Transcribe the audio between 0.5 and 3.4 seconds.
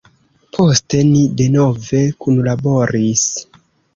Poste ni denove kunlaboris.